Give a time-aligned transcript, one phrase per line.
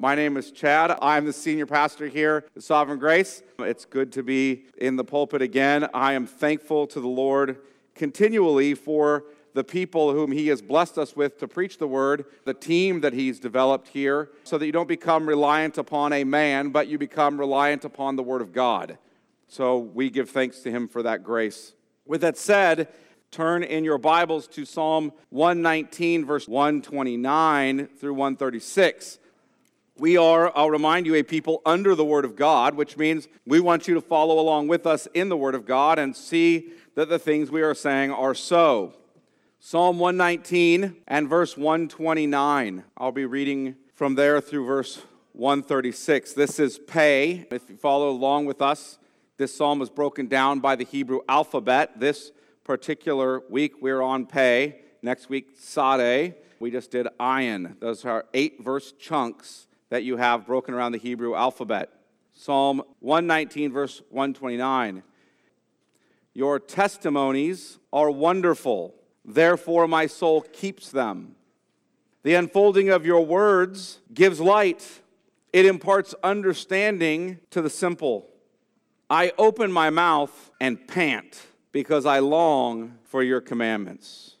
[0.00, 0.96] My name is Chad.
[1.02, 3.42] I'm the senior pastor here at Sovereign Grace.
[3.58, 5.88] It's good to be in the pulpit again.
[5.92, 7.58] I am thankful to the Lord
[7.96, 9.24] continually for
[9.54, 13.12] the people whom He has blessed us with to preach the word, the team that
[13.12, 17.36] He's developed here, so that you don't become reliant upon a man, but you become
[17.36, 18.98] reliant upon the word of God.
[19.48, 21.74] So we give thanks to Him for that grace.
[22.06, 22.86] With that said,
[23.32, 29.18] turn in your Bibles to Psalm 119, verse 129 through 136.
[29.98, 33.58] We are, I'll remind you, a people under the Word of God, which means we
[33.58, 37.08] want you to follow along with us in the Word of God and see that
[37.08, 38.94] the things we are saying are so.
[39.58, 42.84] Psalm 119 and verse 129.
[42.96, 45.02] I'll be reading from there through verse
[45.32, 46.32] 136.
[46.32, 47.48] This is pay.
[47.50, 49.00] If you follow along with us,
[49.36, 51.98] this psalm is broken down by the Hebrew alphabet.
[51.98, 52.30] This
[52.62, 54.82] particular week we're on pay.
[55.02, 56.36] Next week, sade.
[56.60, 57.80] We just did ayin.
[57.80, 61.90] Those are eight verse chunks that you have broken around the Hebrew alphabet.
[62.32, 65.02] Psalm 119, verse 129.
[66.34, 71.34] Your testimonies are wonderful, therefore my soul keeps them.
[72.22, 75.00] The unfolding of your words gives light,
[75.52, 78.28] it imparts understanding to the simple.
[79.10, 84.36] I open my mouth and pant because I long for your commandments.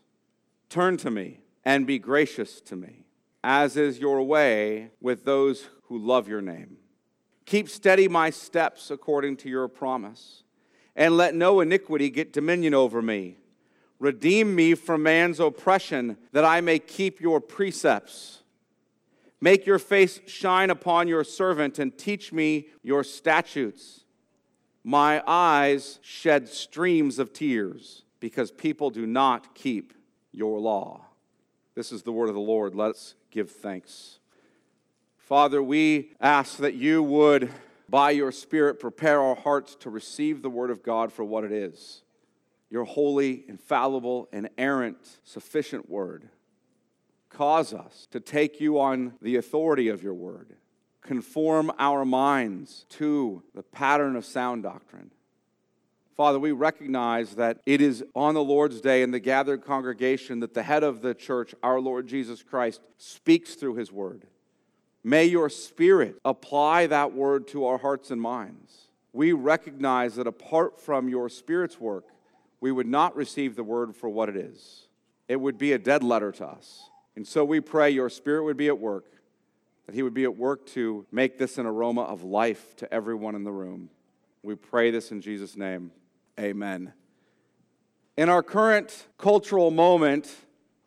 [0.68, 3.07] Turn to me and be gracious to me
[3.42, 6.76] as is your way with those who love your name.
[7.46, 10.42] Keep steady my steps according to your promise,
[10.94, 13.38] and let no iniquity get dominion over me.
[13.98, 18.42] Redeem me from man's oppression, that I may keep your precepts.
[19.40, 24.04] Make your face shine upon your servant, and teach me your statutes.
[24.84, 29.94] My eyes shed streams of tears, because people do not keep
[30.32, 31.06] your law.
[31.74, 32.74] This is the word of the Lord.
[32.74, 34.18] Let's give thanks.
[35.16, 37.50] Father, we ask that you would,
[37.88, 41.52] by your Spirit, prepare our hearts to receive the word of God for what it
[41.52, 42.02] is
[42.70, 46.28] your holy, infallible, and errant, sufficient word.
[47.30, 50.56] Cause us to take you on the authority of your word.
[51.00, 55.10] Conform our minds to the pattern of sound doctrine.
[56.18, 60.52] Father, we recognize that it is on the Lord's day in the gathered congregation that
[60.52, 64.26] the head of the church, our Lord Jesus Christ, speaks through his word.
[65.04, 68.88] May your spirit apply that word to our hearts and minds.
[69.12, 72.06] We recognize that apart from your spirit's work,
[72.60, 74.88] we would not receive the word for what it is.
[75.28, 76.90] It would be a dead letter to us.
[77.14, 79.04] And so we pray your spirit would be at work,
[79.86, 83.36] that he would be at work to make this an aroma of life to everyone
[83.36, 83.88] in the room.
[84.42, 85.92] We pray this in Jesus' name.
[86.38, 86.92] Amen.
[88.16, 90.36] In our current cultural moment,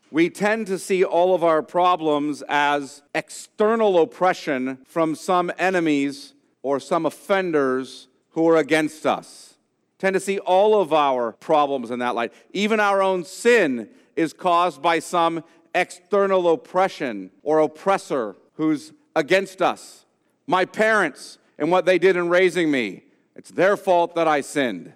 [0.10, 6.80] we tend to see all of our problems as external oppression from some enemies or
[6.80, 9.56] some offenders who are against us.
[9.98, 12.34] Tend to see all of our problems in that light.
[12.54, 15.44] Even our own sin is caused by some
[15.76, 20.06] external oppression or oppressor who's against us.
[20.48, 23.04] My parents and what they did in raising me,
[23.36, 24.94] it's their fault that I sinned.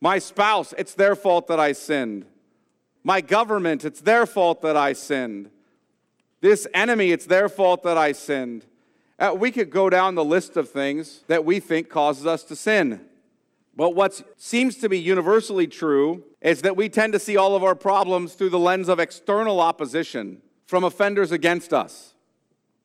[0.00, 2.26] My spouse, it's their fault that I sinned.
[3.02, 5.50] My government, it's their fault that I sinned.
[6.40, 8.64] This enemy, it's their fault that I sinned.
[9.18, 12.54] Uh, we could go down the list of things that we think causes us to
[12.54, 13.00] sin.
[13.74, 17.64] But what seems to be universally true is that we tend to see all of
[17.64, 22.14] our problems through the lens of external opposition from offenders against us.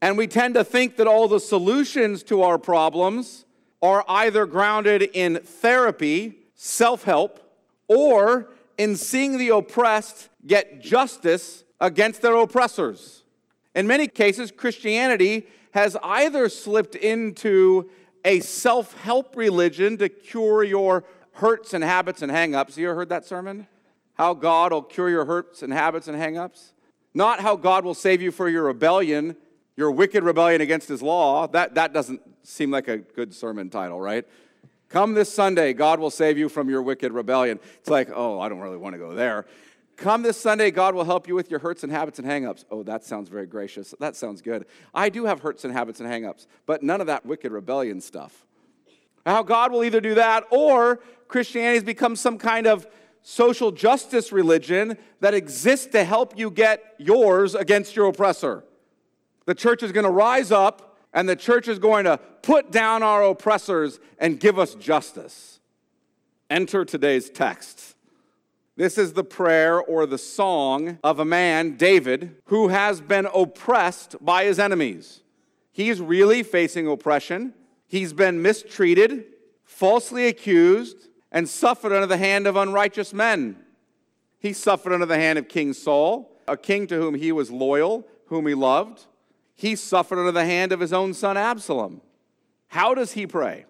[0.02, 3.46] And we tend to think that all the solutions to our problems
[3.81, 7.40] are either grounded in therapy self help,
[7.88, 13.24] or in seeing the oppressed get justice against their oppressors.
[13.75, 17.90] In many cases, Christianity has either slipped into
[18.25, 21.03] a self help religion to cure your
[21.34, 22.78] hurts and habits and hang ups.
[22.78, 23.68] You ever heard that sermon?
[24.16, 26.74] How God will cure your hurts and habits and hang ups?
[27.14, 29.35] Not how God will save you for your rebellion,
[29.75, 31.47] your wicked rebellion against his law.
[31.47, 34.26] That, that doesn't seem like a good sermon title, right?
[34.93, 37.59] Come this Sunday, God will save you from your wicked rebellion.
[37.79, 39.47] It's like, oh, I don't really want to go there.
[39.97, 42.63] Come this Sunday, God will help you with your hurts and habits and hangups.
[42.69, 43.95] Oh, that sounds very gracious.
[43.99, 44.67] That sounds good.
[44.93, 48.45] I do have hurts and habits and hangups, but none of that wicked rebellion stuff.
[49.25, 52.85] How God will either do that or Christianity has become some kind of
[53.23, 58.63] social justice religion that exists to help you get yours against your oppressor.
[59.47, 63.03] The church is going to rise up and the church is going to put down
[63.03, 65.59] our oppressors and give us justice.
[66.49, 67.95] Enter today's text.
[68.75, 74.15] This is the prayer or the song of a man, David, who has been oppressed
[74.19, 75.21] by his enemies.
[75.71, 77.53] He's really facing oppression.
[77.87, 79.25] He's been mistreated,
[79.63, 83.57] falsely accused, and suffered under the hand of unrighteous men.
[84.39, 88.07] He suffered under the hand of King Saul, a king to whom he was loyal,
[88.25, 89.05] whom he loved.
[89.55, 92.02] He suffered under the hand of his own son Absalom.
[92.67, 93.66] How does he pray?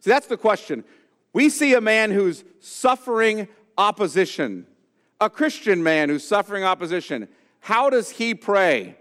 [0.00, 0.84] See, that's the question.
[1.32, 3.46] We see a man who's suffering
[3.78, 4.66] opposition,
[5.20, 7.28] a Christian man who's suffering opposition.
[7.60, 8.96] How does he pray?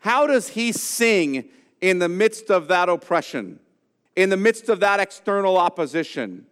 [0.00, 1.48] How does he sing
[1.80, 3.60] in the midst of that oppression,
[4.16, 6.46] in the midst of that external opposition?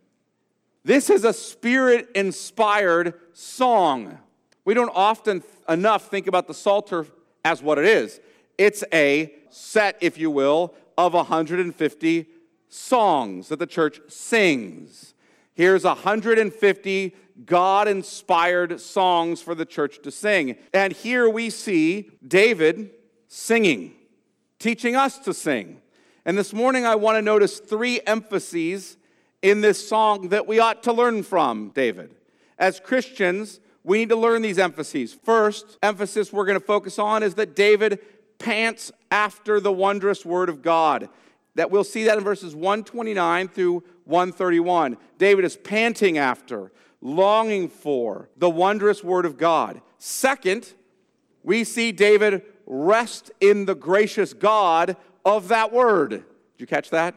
[0.85, 4.19] This is a spirit inspired song.
[4.65, 7.07] We don't often enough think about the Psalter
[7.45, 8.21] as what it is.
[8.59, 12.27] It's a set, if you will, of 150
[12.69, 15.15] songs that the church sings.
[15.55, 17.15] Here's 150
[17.45, 20.57] God inspired songs for the church to sing.
[20.75, 22.91] And here we see David
[23.29, 23.95] singing,
[24.59, 25.81] teaching us to sing.
[26.25, 28.97] And this morning I want to notice three emphases
[29.41, 32.15] in this song that we ought to learn from David.
[32.59, 35.15] As Christians, we need to learn these emphases.
[35.15, 38.01] First emphasis we're going to focus on is that David
[38.39, 41.09] pants after the wondrous word of God.
[41.55, 44.97] That we'll see that in verses 129 through 131.
[45.19, 49.81] David is panting after, longing for the wondrous word of God.
[49.99, 50.73] Second,
[51.43, 56.11] we see David rest in the gracious God of that word.
[56.11, 56.25] Did
[56.59, 57.15] you catch that?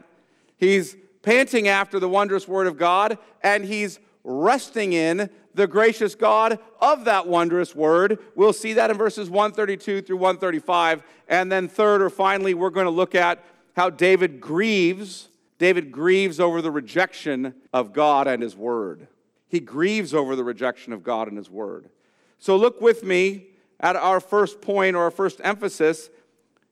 [0.56, 6.58] He's panting after the wondrous word of God, and he's resting in the gracious God
[6.80, 8.18] of that wondrous word.
[8.34, 11.02] We'll see that in verses 132 through 135.
[11.28, 15.28] And then, third or finally, we're going to look at how David grieves.
[15.58, 19.08] David grieves over the rejection of God and his word.
[19.48, 21.90] He grieves over the rejection of God and his word.
[22.38, 23.48] So, look with me
[23.80, 26.10] at our first point or our first emphasis.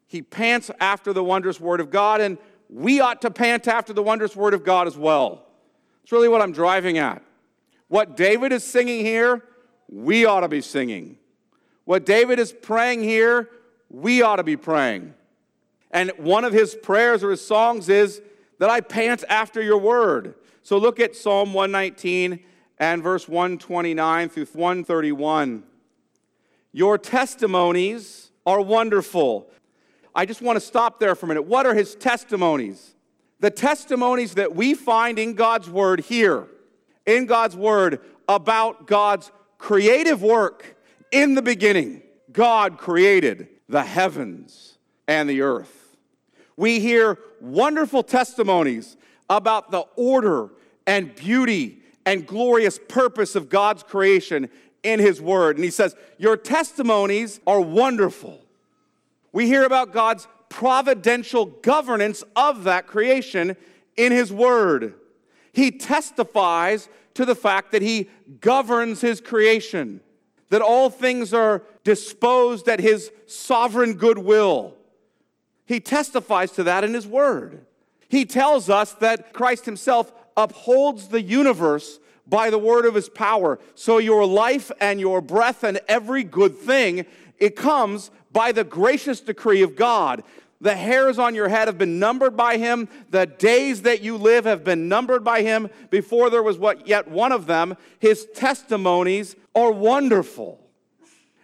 [0.07, 2.39] He pants after the wondrous word of God, and
[2.69, 5.47] we ought to pant after the wondrous word of God as well.
[6.03, 7.23] It's really what I'm driving at.
[7.91, 9.43] What David is singing here,
[9.91, 11.19] we ought to be singing.
[11.85, 13.51] What David is praying here,
[13.89, 15.13] we ought to be praying.
[15.91, 18.23] And one of his prayers or his songs is
[18.61, 20.37] that I pant after your word.
[20.63, 22.39] So look at Psalm 119
[22.79, 25.65] and verse 129 through 131.
[26.71, 29.51] Your testimonies are wonderful.
[30.15, 31.43] I just want to stop there for a minute.
[31.43, 32.95] What are his testimonies?
[33.41, 36.47] The testimonies that we find in God's word here
[37.07, 40.77] in God's Word about God's creative work.
[41.11, 42.03] In the beginning,
[42.33, 45.97] God created the heavens and the earth.
[46.57, 48.97] We hear wonderful testimonies
[49.29, 50.51] about the order
[50.87, 54.49] and beauty and glorious purpose of God's creation
[54.83, 55.57] in His Word.
[55.57, 58.41] And He says, Your testimonies are wonderful.
[59.33, 63.57] We hear about God's providential governance of that creation
[63.97, 64.95] in His Word.
[65.53, 68.09] He testifies to the fact that he
[68.41, 70.01] governs his creation,
[70.49, 74.75] that all things are disposed at his sovereign goodwill.
[75.67, 77.65] He testifies to that in his word.
[78.09, 83.59] He tells us that Christ himself upholds the universe by the word of his power.
[83.75, 87.07] So your life and your breath and every good thing,
[87.39, 90.23] it comes by the gracious decree of God.
[90.61, 92.89] The hairs on your head have been numbered by him.
[93.09, 95.71] The days that you live have been numbered by him.
[95.89, 100.61] Before there was what yet one of them, his testimonies are wonderful.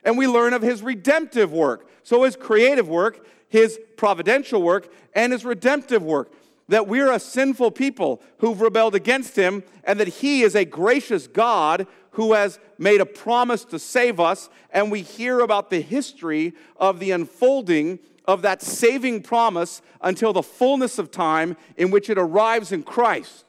[0.05, 1.89] And we learn of his redemptive work.
[2.03, 6.33] So his creative work, his providential work, and his redemptive work.
[6.69, 11.27] That we're a sinful people who've rebelled against him, and that he is a gracious
[11.27, 14.51] God who has made a promise to save us.
[14.71, 20.43] And we hear about the history of the unfolding of that saving promise until the
[20.43, 23.45] fullness of time in which it arrives in Christ.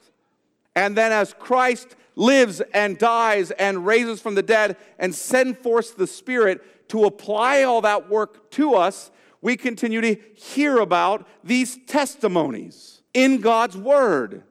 [0.76, 5.98] And then, as Christ lives and dies and raises from the dead and sends forth
[5.98, 11.80] the Spirit to apply all that work to us, we continue to hear about these
[11.86, 14.44] testimonies in God's Word.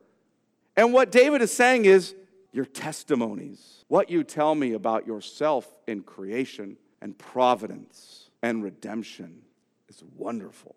[0.76, 2.14] And what David is saying is,
[2.52, 9.42] your testimonies, what you tell me about yourself in creation and providence and redemption
[9.88, 10.76] is wonderful.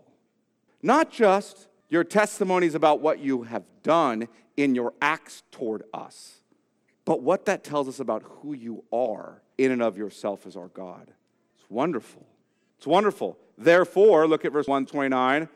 [0.82, 6.42] Not just your testimonies about what you have done in your acts toward us,
[7.06, 10.68] but what that tells us about who you are in and of yourself as our
[10.68, 11.12] God.
[11.58, 12.26] It's wonderful.
[12.78, 13.38] It's wonderful.
[13.58, 15.50] Therefore, look at verse 129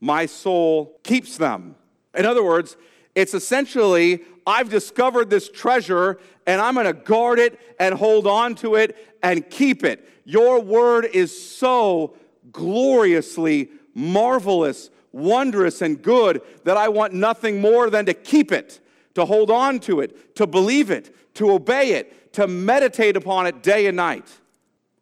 [0.00, 1.74] my soul keeps them.
[2.14, 2.76] In other words,
[3.14, 8.54] it's essentially, I've discovered this treasure and I'm going to guard it and hold on
[8.56, 10.08] to it and keep it.
[10.24, 12.14] Your word is so
[12.52, 18.80] gloriously marvelous, wondrous and good that I want nothing more than to keep it,
[19.14, 23.62] to hold on to it, to believe it, to obey it, to meditate upon it
[23.62, 24.28] day and night.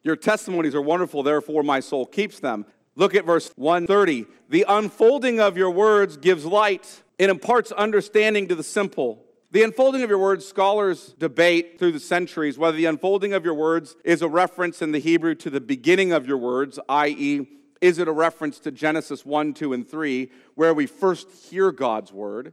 [0.03, 2.65] Your testimonies are wonderful, therefore my soul keeps them.
[2.95, 4.27] Look at verse 130.
[4.49, 9.26] The unfolding of your words gives light, it imparts understanding to the simple.
[9.57, 13.55] The unfolding of your words, scholars debate through the centuries whether the unfolding of your
[13.55, 17.49] words is a reference in the Hebrew to the beginning of your words, i.e.,
[17.81, 22.13] is it a reference to Genesis 1, 2, and 3, where we first hear God's
[22.13, 22.53] word?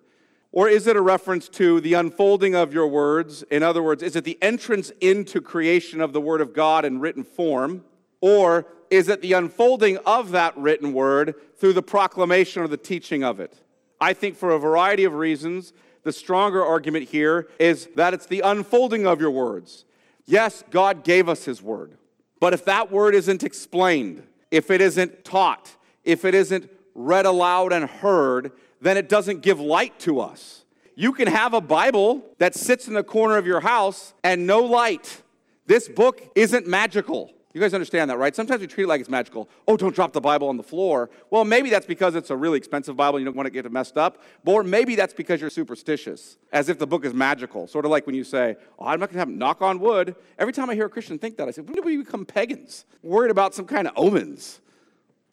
[0.54, 3.44] Or is it a reference to the unfolding of your words?
[3.52, 7.02] In other words, is it the entrance into creation of the Word of God in
[7.02, 7.84] written form?
[8.22, 13.26] Or is it the unfolding of that written word through the proclamation or the teaching
[13.26, 13.60] of it?
[14.00, 18.42] I think for a variety of reasons, the stronger argument here is that it's the
[18.42, 19.86] unfolding of your words.
[20.26, 21.98] Yes, God gave us His word.
[22.40, 27.74] But if that word isn't explained, if it isn't taught, if it isn't read aloud
[27.74, 30.66] and heard, then it doesn't give light to us.
[30.96, 34.60] You can have a Bible that sits in the corner of your house and no
[34.60, 35.22] light.
[35.66, 37.32] This book isn't magical.
[37.54, 38.36] You guys understand that, right?
[38.36, 39.48] Sometimes we treat it like it's magical.
[39.68, 41.12] Oh, don't drop the Bible on the floor.
[41.30, 43.68] Well, maybe that's because it's a really expensive Bible and you don't want to get
[43.68, 44.24] it messed up.
[44.44, 47.68] Or maybe that's because you're superstitious, as if the book is magical.
[47.68, 50.16] Sort of like when you say, Oh, I'm not going to have knock on wood.
[50.40, 52.86] Every time I hear a Christian think that, I say, When do we become pagans?
[53.04, 54.60] Worried about some kind of omens.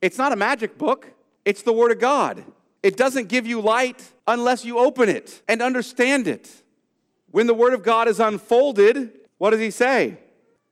[0.03, 1.11] It's not a magic book,
[1.47, 2.45] it's the Word of God.
[2.83, 6.50] It doesn't give you light unless you open it and understand it.
[7.31, 10.19] When the Word of God is unfolded, what does He say?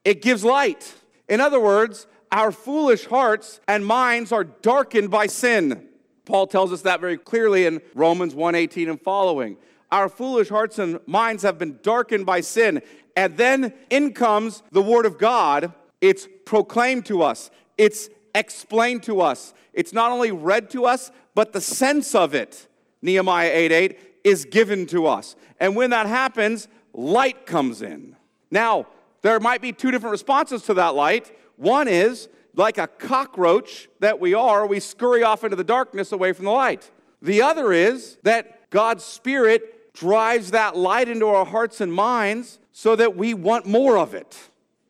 [0.04, 0.94] It gives light.
[1.28, 5.88] In other words, our foolish hearts and minds are darkened by sin.
[6.24, 9.56] Paul tells us that very clearly in Romans 1:18 and following.
[9.90, 12.82] Our foolish hearts and minds have been darkened by sin.
[13.16, 15.72] And then in comes the word of God.
[16.00, 17.50] It's proclaimed to us.
[17.78, 19.54] It's explained to us.
[19.72, 22.68] It's not only read to us, but the sense of it,
[23.00, 25.34] Nehemiah 8 8, is given to us.
[25.58, 28.16] And when that happens, light comes in.
[28.50, 28.86] Now,
[29.22, 31.36] there might be two different responses to that light.
[31.56, 36.32] One is, like a cockroach that we are, we scurry off into the darkness away
[36.32, 36.90] from the light.
[37.22, 42.94] The other is that God's Spirit drives that light into our hearts and minds so
[42.96, 44.38] that we want more of it.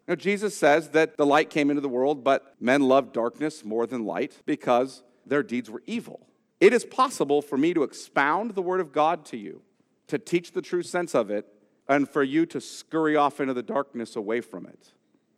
[0.07, 3.87] Now, Jesus says that the light came into the world, but men loved darkness more
[3.87, 6.27] than light because their deeds were evil.
[6.61, 9.63] It is possible for me to expound the Word of God to you,
[10.09, 11.47] to teach the true sense of it,
[11.89, 14.93] and for you to scurry off into the darkness away from it.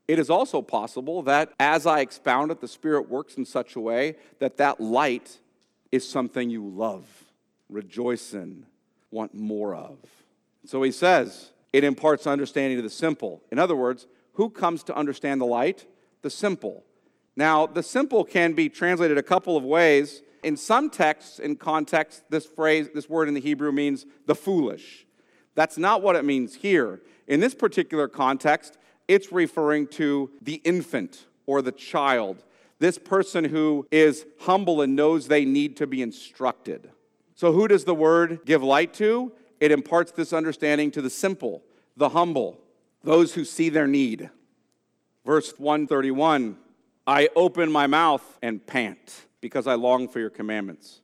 [0.08, 3.80] It is also possible that as I expound it, the Spirit works in such a
[3.80, 5.38] way that that light
[5.92, 7.06] is something you love,
[7.68, 8.66] rejoice in,
[9.12, 9.98] want more of.
[10.66, 13.40] So he says, it imparts understanding to the simple.
[13.52, 15.86] In other words, who comes to understand the light?
[16.22, 16.84] The simple.
[17.36, 20.22] Now, the simple can be translated a couple of ways.
[20.42, 25.06] In some texts, in context, this phrase, this word in the Hebrew means the foolish.
[25.60, 27.02] That's not what it means here.
[27.26, 32.42] In this particular context, it's referring to the infant or the child,
[32.78, 36.90] this person who is humble and knows they need to be instructed.
[37.34, 39.32] So, who does the word give light to?
[39.60, 41.62] It imparts this understanding to the simple,
[41.94, 42.58] the humble,
[43.04, 44.30] those who see their need.
[45.26, 46.56] Verse 131
[47.06, 51.02] I open my mouth and pant because I long for your commandments.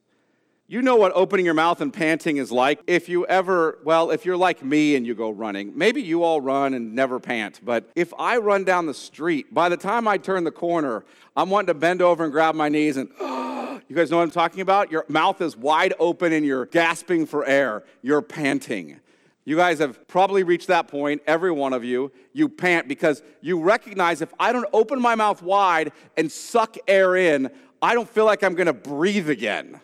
[0.69, 2.81] You know what opening your mouth and panting is like.
[2.89, 6.41] If you ever, well, if you're like me and you go running, maybe you all
[6.41, 10.19] run and never pant, but if I run down the street, by the time I
[10.19, 11.05] turn the corner,
[11.37, 14.33] I'm wanting to bend over and grab my knees and, you guys know what I'm
[14.33, 14.91] talking about?
[14.91, 17.85] Your mouth is wide open and you're gasping for air.
[18.03, 18.99] You're panting.
[19.45, 22.11] You guys have probably reached that point, every one of you.
[22.33, 27.15] You pant because you recognize if I don't open my mouth wide and suck air
[27.15, 29.81] in, I don't feel like I'm to breathe again.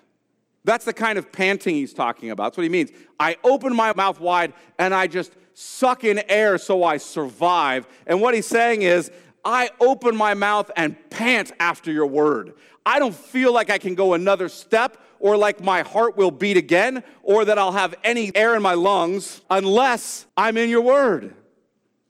[0.64, 2.44] That's the kind of panting he's talking about.
[2.44, 2.90] That's what he means.
[3.18, 7.86] I open my mouth wide and I just suck in air so I survive.
[8.06, 9.10] And what he's saying is,
[9.44, 12.54] I open my mouth and pant after your word.
[12.86, 16.56] I don't feel like I can go another step or like my heart will beat
[16.56, 21.34] again or that I'll have any air in my lungs unless I'm in your word.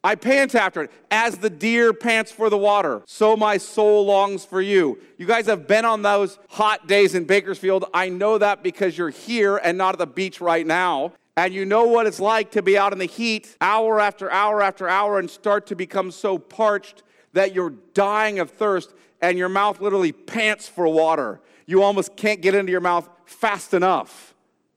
[0.04, 0.90] I pant after it.
[1.10, 4.98] As the deer pants for the water, so my soul longs for you.
[5.16, 7.84] You guys have been on those hot days in Bakersfield.
[7.94, 11.12] I know that because you're here and not at the beach right now.
[11.36, 14.60] And you know what it's like to be out in the heat hour after hour
[14.60, 18.92] after hour and start to become so parched that you're dying of thirst
[19.22, 21.40] and your mouth literally pants for water.
[21.64, 24.34] You almost can't get into your mouth fast enough.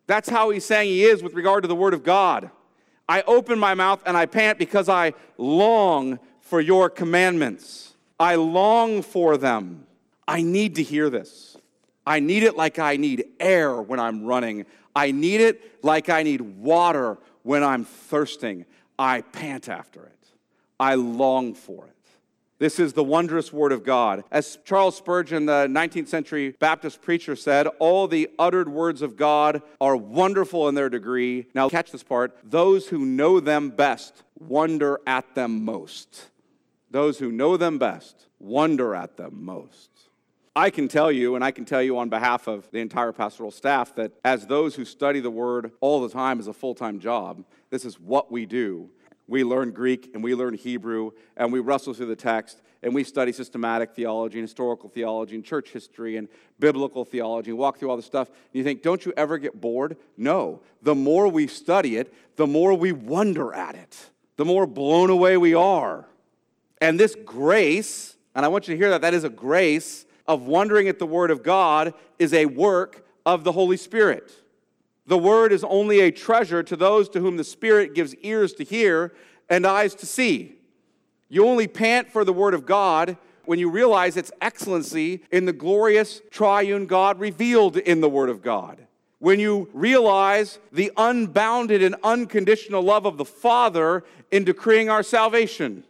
[0.08, 2.52] That's how he's saying he is with regard to the Word of God.
[3.08, 7.94] I open my mouth and I pant because I long for your commandments.
[8.20, 9.86] I long for them.
[10.28, 11.58] I need to hear this.
[12.06, 14.66] I need it like I need air when I'm running.
[14.96, 18.66] I need it like I need water when I'm thirsting.
[18.98, 20.12] I pant after it.
[20.80, 21.95] I long for it.
[22.58, 24.24] This is the wondrous word of God.
[24.32, 29.62] As Charles Spurgeon, the 19th century Baptist preacher, said, all the uttered words of God
[29.82, 31.48] are wonderful in their degree.
[31.54, 36.30] Now, catch this part those who know them best wonder at them most.
[36.90, 39.90] Those who know them best wonder at them most.
[40.56, 43.52] I can tell you, and I can tell you on behalf of the entire pastoral
[43.52, 47.02] staff, that as those who study the word all the time as a full time
[47.02, 48.90] job, this is what we do
[49.28, 53.04] we learn Greek and we learn Hebrew and we wrestle through the text and we
[53.04, 56.28] study systematic theology and historical theology and church history and
[56.60, 58.28] biblical theology and walk through all this stuff.
[58.28, 59.98] And you think, don't you ever get bored?
[60.18, 60.62] No.
[60.84, 65.38] The more we study it, the more we wonder at it, the more blown away
[65.38, 66.06] we are.
[66.80, 70.44] And this grace, and I want you to hear that, that is a grace of
[70.44, 74.32] wondering at the Word of God, is a work of the Holy Spirit.
[75.08, 78.64] The word is only a treasure to those to whom the Spirit gives ears to
[78.64, 79.14] hear
[79.50, 80.56] and eyes to see.
[81.30, 85.54] You only pant for the word of God when you realize its excellency in the
[85.54, 88.88] glorious triune God revealed in the word of God.
[89.20, 95.84] When you realize the unbounded and unconditional love of the Father in decreeing our salvation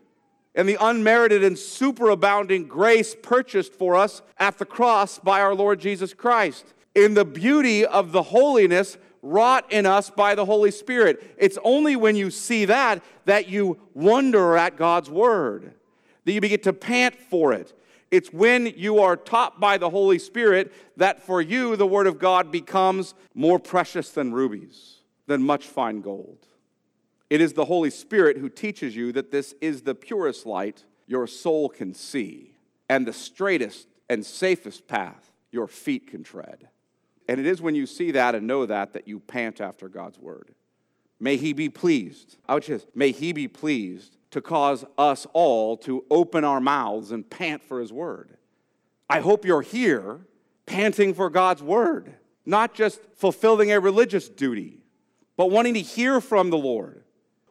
[0.53, 5.79] and the unmerited and superabounding grace purchased for us at the cross by our Lord
[5.79, 11.36] Jesus Christ in the beauty of the holiness wrought in us by the Holy Spirit.
[11.38, 15.74] It's only when you see that that you wonder at God's Word,
[16.24, 17.74] that you begin to pant for it.
[18.12, 22.20] It's when you are taught by the Holy Spirit that for you the Word of
[22.20, 26.46] God becomes more precious than rubies, than much fine gold.
[27.29, 31.25] It is the Holy Spirit who teaches you that this is the purest light your
[31.25, 32.53] soul can see
[32.88, 36.70] and the straightest and safest path your feet can tread.
[37.27, 40.20] And it is when you see that and know that that you pant after God's
[40.20, 40.53] word.
[41.20, 42.38] May he be pleased.
[42.47, 47.12] I would just, may he be pleased to cause us all to open our mouths
[47.12, 48.38] and pant for his word.
[49.10, 50.26] I hope you're here
[50.65, 52.13] panting for God's word,
[52.45, 54.80] not just fulfilling a religious duty,
[55.38, 57.04] but wanting to hear from the Lord.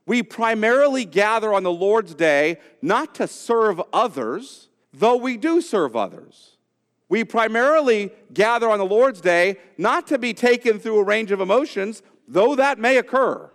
[0.06, 5.96] We primarily gather on the Lord's day not to serve others, though we do serve
[5.96, 6.53] others.
[7.08, 11.40] We primarily gather on the Lord's Day not to be taken through a range of
[11.40, 13.50] emotions, though that may occur.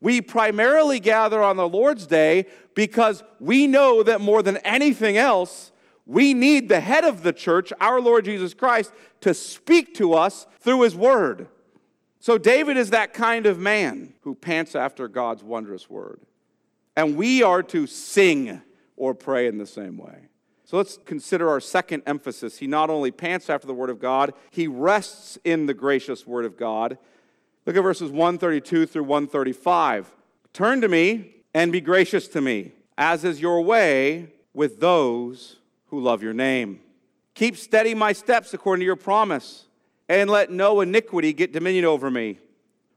[0.00, 5.72] We primarily gather on the Lord's Day because we know that more than anything else,
[6.06, 10.46] we need the head of the church, our Lord Jesus Christ, to speak to us
[10.60, 11.48] through his word.
[12.20, 16.20] So, David is that kind of man who pants after God's wondrous word.
[16.96, 18.60] And we are to sing
[18.96, 20.27] or pray in the same way.
[20.68, 22.58] So let's consider our second emphasis.
[22.58, 26.44] He not only pants after the Word of God, he rests in the gracious Word
[26.44, 26.98] of God.
[27.64, 30.10] Look at verses 132 through 135.
[30.52, 36.02] Turn to me and be gracious to me, as is your way with those who
[36.02, 36.80] love your name.
[37.32, 39.64] Keep steady my steps according to your promise,
[40.06, 42.40] and let no iniquity get dominion over me.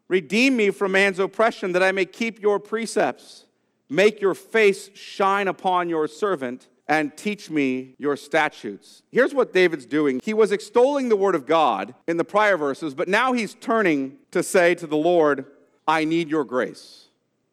[0.09, 3.45] Redeem me from man's oppression, that I may keep your precepts.
[3.87, 9.01] Make your face shine upon your servant and teach me your statutes.
[9.13, 10.19] Here's what David's doing.
[10.21, 14.17] He was extolling the word of God in the prior verses, but now he's turning
[14.31, 15.45] to say to the Lord,
[15.87, 17.05] I need your grace.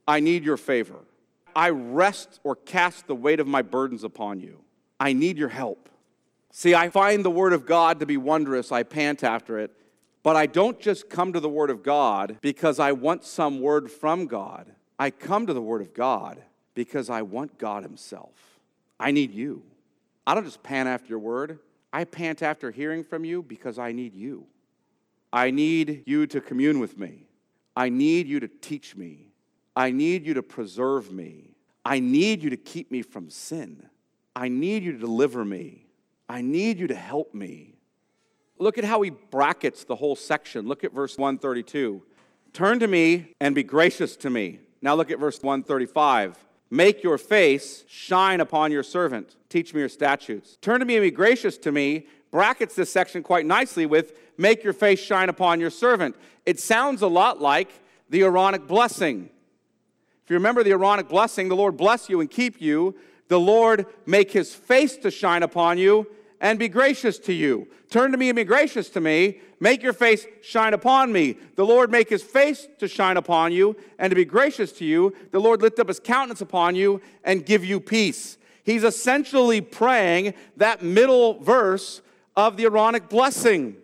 [0.09, 1.05] I need your favor.
[1.55, 4.59] I rest or cast the weight of my burdens upon you.
[4.99, 5.89] I need your help.
[6.51, 8.73] See, I find the word of God to be wondrous.
[8.73, 9.71] I pant after it.
[10.25, 13.89] But I don't just come to the word of God because I want some word
[13.89, 14.73] from God.
[14.99, 16.43] I come to the word of God
[16.75, 18.48] because I want God himself.
[18.99, 19.63] I need you.
[20.27, 21.59] I don't just pant after your word,
[21.93, 24.47] I pant after hearing from you because I need you.
[25.33, 27.29] I need you to commune with me.
[27.77, 29.33] I need you to teach me.
[29.77, 31.55] I need you to preserve me.
[31.85, 33.89] I need you to keep me from sin.
[34.35, 35.87] I need you to deliver me.
[36.29, 37.75] I need you to help me.
[38.59, 40.67] Look at how he brackets the whole section.
[40.67, 42.03] Look at verse 132.
[42.53, 44.61] Turn to me and be gracious to me.
[44.83, 46.37] Now look at verse 135.
[46.71, 49.37] Make your face shine upon your servant.
[49.49, 50.59] Teach me your statutes.
[50.61, 52.07] Turn to me and be gracious to me.
[52.31, 56.15] Brackets this section quite nicely with make your face shine upon your servant.
[56.45, 57.71] It sounds a lot like
[58.11, 59.31] the Aaronic blessing.
[60.25, 62.95] If you remember the Aaronic blessing, the Lord bless you and keep you.
[63.29, 66.07] The Lord make his face to shine upon you
[66.41, 67.69] and be gracious to you.
[67.91, 69.41] Turn to me and be gracious to me.
[69.61, 71.37] Make your face shine upon me.
[71.57, 75.15] The Lord make his face to shine upon you and to be gracious to you.
[75.31, 78.39] The Lord lift up his countenance upon you and give you peace.
[78.63, 82.03] He's essentially praying that middle verse
[82.37, 83.77] of the Aaronic blessing.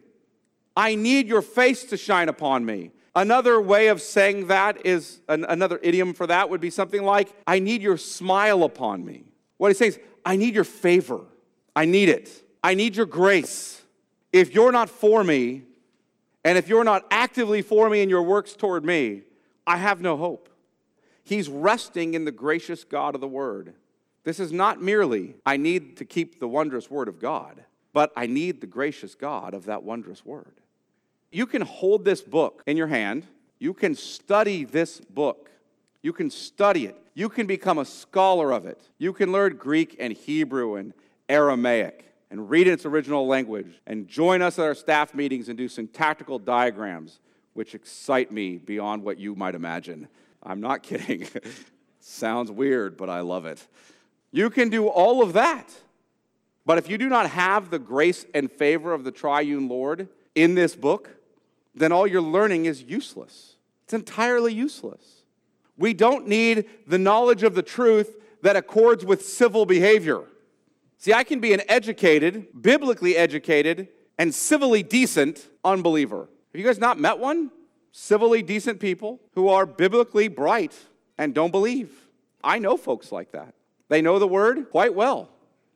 [0.76, 2.90] I need your face to shine upon me.
[3.16, 7.32] Another way of saying that is an, another idiom for that would be something like,
[7.46, 9.24] I need your smile upon me.
[9.56, 11.24] What he's saying is, I need your favor.
[11.76, 12.43] I need it.
[12.64, 13.80] I need your grace.
[14.32, 15.62] If you're not for me,
[16.44, 19.22] and if you're not actively for me in your works toward me,
[19.64, 20.48] I have no hope.
[21.22, 23.74] He's resting in the gracious God of the Word.
[24.24, 28.26] This is not merely, I need to keep the wondrous Word of God, but I
[28.26, 30.60] need the gracious God of that wondrous Word
[31.34, 33.26] you can hold this book in your hand,
[33.58, 35.50] you can study this book,
[36.00, 39.96] you can study it, you can become a scholar of it, you can learn Greek
[39.98, 40.94] and Hebrew and
[41.28, 45.56] Aramaic and read in its original language and join us at our staff meetings and
[45.56, 47.20] do syntactical diagrams
[47.52, 50.08] which excite me beyond what you might imagine.
[50.42, 51.28] I'm not kidding.
[52.00, 53.64] Sounds weird, but I love it.
[54.32, 55.72] You can do all of that.
[56.66, 60.56] But if you do not have the grace and favor of the triune Lord in
[60.56, 61.10] this book,
[61.72, 63.54] then all your learning is useless.
[63.84, 65.22] It's entirely useless.
[65.78, 70.24] We don't need the knowledge of the truth that accords with civil behavior.
[71.04, 73.88] See, I can be an educated, biblically educated,
[74.18, 76.20] and civilly decent unbeliever.
[76.20, 77.50] Have you guys not met one?
[77.92, 80.74] Civilly decent people who are biblically bright
[81.18, 81.90] and don't believe.
[82.42, 83.54] I know folks like that.
[83.90, 85.28] They know the word quite well.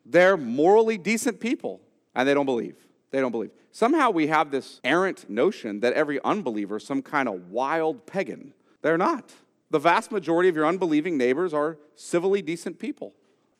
[0.07, 1.83] They're morally decent people
[2.15, 2.77] and they don't believe.
[3.11, 3.51] They don't believe.
[3.71, 8.55] Somehow we have this errant notion that every unbeliever is some kind of wild pagan.
[8.81, 9.31] They're not.
[9.69, 13.13] The vast majority of your unbelieving neighbors are civilly decent people.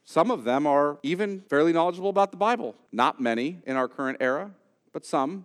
[0.09, 2.75] Some of them are even fairly knowledgeable about the Bible.
[2.91, 4.53] Not many in our current era,
[4.95, 5.45] but some.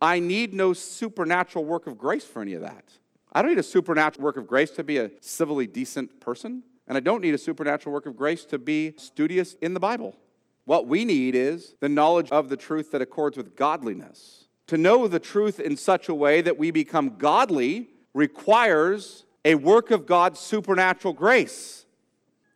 [0.00, 2.84] I need no supernatural work of grace for any of that.
[3.30, 6.96] I don't need a supernatural work of grace to be a civilly decent person, and
[6.96, 10.16] I don't need a supernatural work of grace to be studious in the Bible.
[10.64, 14.46] What we need is the knowledge of the truth that accords with godliness.
[14.68, 19.90] To know the truth in such a way that we become godly requires a work
[19.90, 21.84] of God's supernatural grace.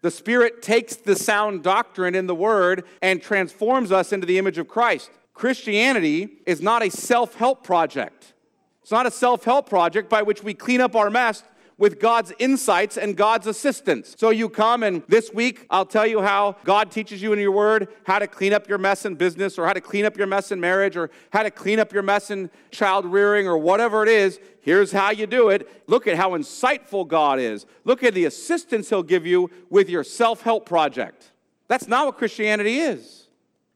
[0.04, 4.58] The Spirit takes the sound doctrine in the Word and transforms us into the image
[4.58, 5.10] of Christ.
[5.32, 8.34] Christianity is not a self help project.
[8.82, 11.42] It's not a self help project by which we clean up our mess
[11.76, 14.14] with God's insights and God's assistance.
[14.18, 17.52] So you come, and this week I'll tell you how God teaches you in your
[17.52, 20.26] word how to clean up your mess in business, or how to clean up your
[20.26, 24.02] mess in marriage, or how to clean up your mess in child rearing, or whatever
[24.02, 24.38] it is.
[24.60, 25.88] Here's how you do it.
[25.88, 27.66] Look at how insightful God is.
[27.84, 31.32] Look at the assistance He'll give you with your self help project.
[31.68, 33.28] That's not what Christianity is.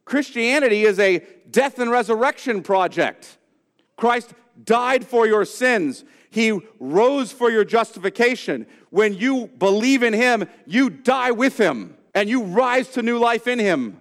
[0.04, 3.36] Christianity is a death and resurrection project.
[3.96, 4.32] Christ
[4.64, 6.04] died for your sins.
[6.30, 8.66] He rose for your justification.
[8.90, 13.46] When you believe in Him, you die with Him and you rise to new life
[13.46, 14.00] in Him.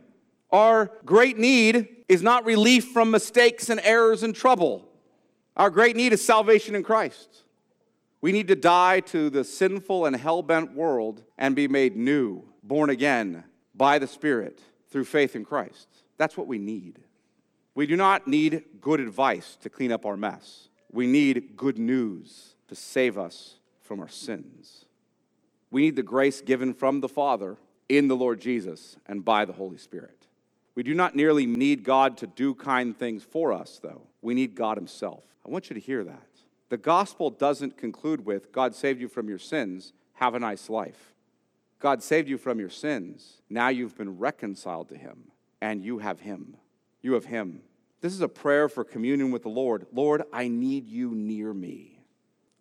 [0.51, 4.87] Our great need is not relief from mistakes and errors and trouble.
[5.55, 7.43] Our great need is salvation in Christ.
[8.21, 12.43] We need to die to the sinful and hell bent world and be made new,
[12.63, 13.43] born again
[13.75, 15.87] by the Spirit through faith in Christ.
[16.17, 16.99] That's what we need.
[17.77, 20.69] We do not need good advice to clean up our mess.
[20.91, 24.85] We need good news to save us from our sins.
[25.69, 27.55] We need the grace given from the Father
[27.87, 30.25] in the Lord Jesus and by the Holy Spirit.
[30.73, 34.07] We do not nearly need God to do kind things for us, though.
[34.23, 35.23] We need God Himself.
[35.45, 36.29] I want you to hear that.
[36.69, 41.13] The gospel doesn't conclude with God saved you from your sins, have a nice life.
[41.77, 43.43] God saved you from your sins.
[43.51, 45.25] Now you've been reconciled to Him,
[45.61, 46.57] and you have Him.
[47.03, 47.61] You have Him.
[48.01, 49.87] This is a prayer for communion with the Lord.
[49.91, 52.03] Lord, I need you near me.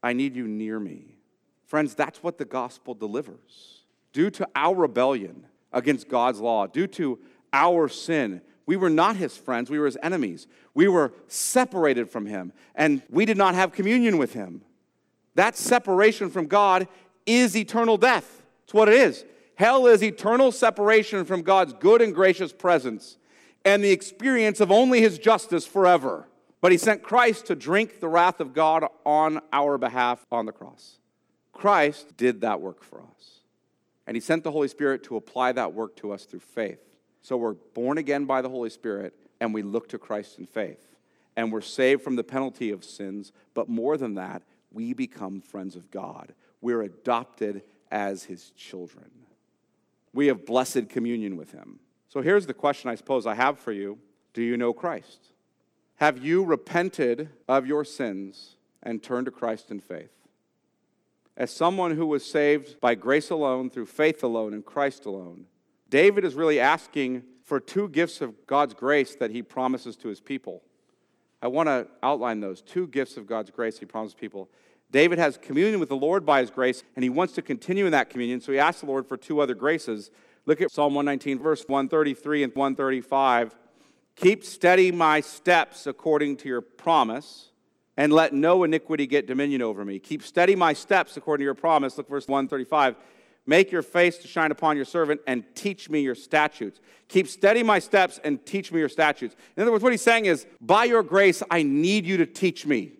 [0.03, 1.18] I need you near me.
[1.66, 3.83] Friends, that's what the gospel delivers.
[4.12, 7.18] Due to our rebellion against God's law, due to
[7.53, 10.46] our sin, we were not his friends, we were his enemies.
[10.75, 14.62] We were separated from him, and we did not have communion with him.
[15.35, 16.88] That separation from God
[17.27, 18.42] is eternal death.
[18.64, 19.25] It's what it is.
[19.57, 23.18] Hell is eternal separation from God's good and gracious presence
[23.66, 26.29] and the experience of only his justice forever.
[26.61, 30.52] But he sent Christ to drink the wrath of God on our behalf on the
[30.52, 30.98] cross.
[31.52, 33.40] Christ did that work for us.
[34.07, 36.79] And he sent the Holy Spirit to apply that work to us through faith.
[37.22, 40.87] So we're born again by the Holy Spirit and we look to Christ in faith.
[41.37, 45.76] And we're saved from the penalty of sins, but more than that, we become friends
[45.76, 46.35] of God.
[46.61, 49.11] We're adopted as his children.
[50.14, 51.81] We have blessed communion with him.
[52.16, 53.98] So here's the question I suppose I have for you
[54.33, 55.33] Do you know Christ?
[55.96, 60.09] Have you repented of your sins and turned to Christ in faith?
[61.37, 65.44] As someone who was saved by grace alone, through faith alone, in Christ alone,
[65.90, 70.22] David is really asking for two gifts of God's grace that he promises to his
[70.22, 70.62] people.
[71.42, 74.48] I want to outline those two gifts of God's grace he promises people.
[74.90, 77.92] David has communion with the Lord by his grace, and he wants to continue in
[77.92, 80.11] that communion, so he asks the Lord for two other graces.
[80.47, 83.57] Look at Psalm 119, verse 133 and 135.
[84.15, 87.51] Keep steady my steps according to your promise,
[87.97, 89.99] and let no iniquity get dominion over me.
[89.99, 91.99] Keep steady my steps according to your promise.
[91.99, 92.95] Look, verse 135.
[93.45, 96.81] Make your face to shine upon your servant and teach me your statutes.
[97.09, 99.35] Keep steady my steps and teach me your statutes.
[99.57, 102.67] In other words, what he's saying is, by your grace, I need you to teach
[102.67, 102.93] me.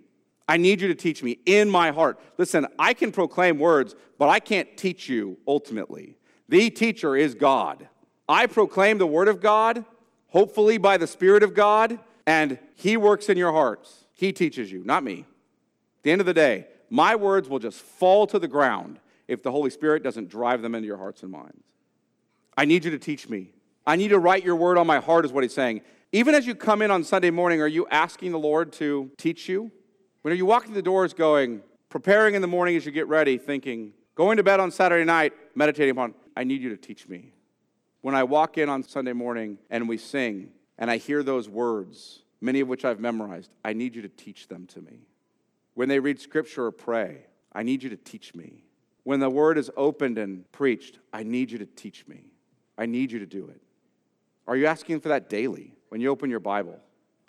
[0.49, 2.21] I need you to teach me in my heart.
[2.39, 6.17] Listen, I can proclaim words, but I can't teach you ultimately.
[6.49, 7.89] The teacher is God.
[8.29, 9.85] I proclaim the word of God,
[10.29, 14.05] hopefully by the Spirit of God, and he works in your hearts.
[14.15, 15.21] He teaches you, not me.
[15.21, 19.43] At the end of the day, my words will just fall to the ground if
[19.43, 21.65] the Holy Spirit doesn't drive them into your hearts and minds.
[22.57, 23.53] I need you to teach me.
[23.87, 25.83] I need to write your word on my heart, is what he's saying.
[26.13, 29.49] Even as you come in on Sunday morning, are you asking the Lord to teach
[29.49, 29.71] you?
[30.23, 33.39] When are you walking the doors going, preparing in the morning as you get ready,
[33.39, 37.33] thinking, going to bed on Saturday night, meditating upon, I need you to teach me.
[38.03, 42.22] When I walk in on Sunday morning and we sing, and I hear those words,
[42.40, 45.07] many of which I've memorized, I need you to teach them to me.
[45.75, 48.64] When they read scripture or pray, I need you to teach me.
[49.05, 52.25] When the word is opened and preached, I need you to teach me.
[52.77, 53.61] I need you to do it.
[54.46, 56.79] Are you asking for that daily when you open your Bible?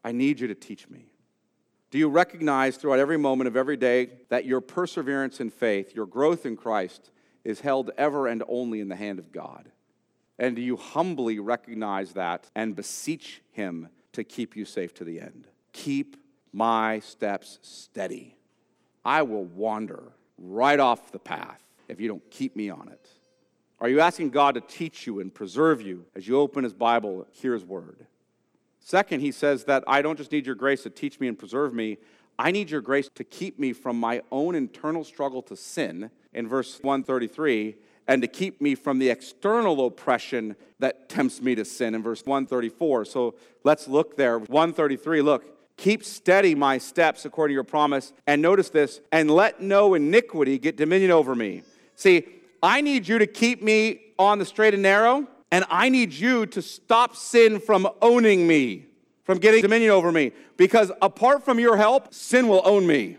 [0.04, 1.06] I need you to teach me.
[1.90, 6.06] Do you recognize throughout every moment of every day that your perseverance in faith, your
[6.06, 7.12] growth in Christ,
[7.48, 9.72] is held ever and only in the hand of God?
[10.38, 15.22] And do you humbly recognize that and beseech Him to keep you safe to the
[15.22, 15.48] end?
[15.72, 16.18] Keep
[16.52, 18.36] my steps steady.
[19.06, 23.08] I will wander right off the path if you don't keep me on it?
[23.80, 27.28] Are you asking God to teach you and preserve you as you open His Bible,
[27.32, 28.08] hear His Word?
[28.82, 31.74] Second, he says that I don't just need your grace to teach me and preserve
[31.74, 31.98] me,
[32.40, 36.48] I need your grace to keep me from my own internal struggle to sin in
[36.48, 37.76] verse 133
[38.08, 42.26] and to keep me from the external oppression that tempts me to sin in verse
[42.26, 43.06] 134.
[43.06, 44.40] So let's look there.
[44.40, 45.54] 133, look.
[45.78, 48.14] Keep steady my steps according to your promise.
[48.26, 51.64] And notice this, and let no iniquity get dominion over me.
[51.96, 52.28] See,
[52.64, 56.46] I need you to keep me on the straight and narrow, and I need you
[56.48, 58.86] to stop sin from owning me,
[59.28, 60.32] from getting dominion over me.
[60.56, 63.18] Because apart from your help, sin will own me,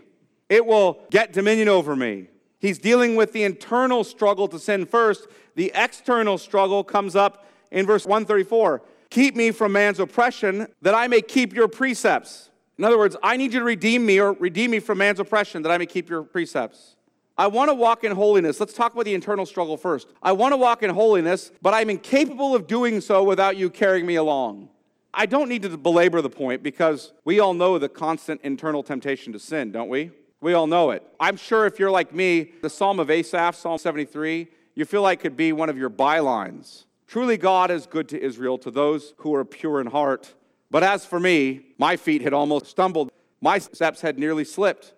[0.49, 2.27] it will get dominion over me.
[2.57, 5.27] He's dealing with the internal struggle to sin first.
[5.55, 11.07] The external struggle comes up in verse 134 Keep me from man's oppression, that I
[11.07, 12.49] may keep your precepts.
[12.77, 15.61] In other words, I need you to redeem me or redeem me from man's oppression,
[15.61, 16.95] that I may keep your precepts.
[17.37, 18.59] I want to walk in holiness.
[18.59, 20.07] Let's talk about the internal struggle first.
[20.23, 24.05] I want to walk in holiness, but I'm incapable of doing so without you carrying
[24.05, 24.69] me along.
[25.13, 29.33] I don't need to belabor the point because we all know the constant internal temptation
[29.33, 30.11] to sin, don't we?
[30.41, 31.03] We all know it.
[31.19, 35.19] I'm sure if you're like me, the Psalm of Asaph, Psalm 73, you feel like
[35.19, 36.85] could be one of your bylines.
[37.07, 40.33] Truly, God is good to Israel, to those who are pure in heart.
[40.71, 44.93] But as for me, my feet had almost stumbled, my steps had nearly slipped.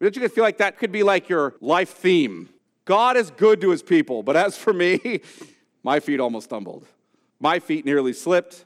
[0.00, 2.48] Don't you feel like that could be like your life theme?
[2.86, 5.20] God is good to his people, but as for me,
[5.84, 6.86] my feet almost stumbled.
[7.38, 8.64] My feet nearly slipped.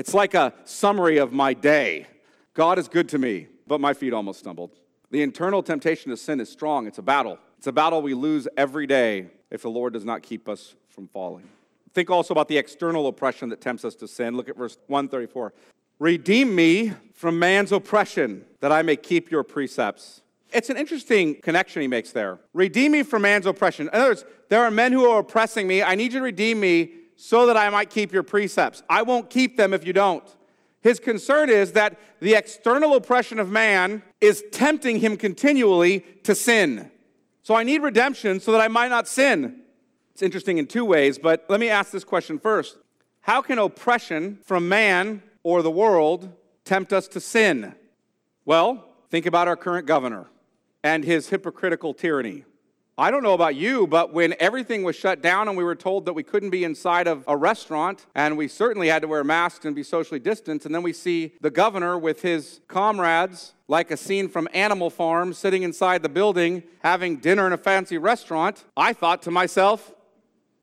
[0.00, 2.06] It's like a summary of my day.
[2.54, 4.70] God is good to me, but my feet almost stumbled.
[5.10, 6.86] The internal temptation to sin is strong.
[6.86, 7.38] It's a battle.
[7.58, 11.06] It's a battle we lose every day if the Lord does not keep us from
[11.08, 11.46] falling.
[11.92, 14.38] Think also about the external oppression that tempts us to sin.
[14.38, 15.52] Look at verse 134.
[15.98, 20.22] Redeem me from man's oppression, that I may keep your precepts.
[20.50, 22.38] It's an interesting connection he makes there.
[22.54, 23.88] Redeem me from man's oppression.
[23.88, 25.82] In other words, there are men who are oppressing me.
[25.82, 28.82] I need you to redeem me so that I might keep your precepts.
[28.88, 30.24] I won't keep them if you don't.
[30.80, 36.90] His concern is that the external oppression of man is tempting him continually to sin.
[37.42, 39.60] So I need redemption so that I might not sin.
[40.12, 42.78] It's interesting in two ways, but let me ask this question first
[43.20, 46.32] How can oppression from man or the world
[46.64, 47.74] tempt us to sin?
[48.46, 50.26] Well, think about our current governor
[50.82, 52.46] and his hypocritical tyranny.
[53.00, 56.04] I don't know about you, but when everything was shut down and we were told
[56.04, 59.64] that we couldn't be inside of a restaurant and we certainly had to wear masks
[59.64, 63.96] and be socially distanced, and then we see the governor with his comrades, like a
[63.96, 68.92] scene from Animal Farm, sitting inside the building having dinner in a fancy restaurant, I
[68.92, 69.94] thought to myself,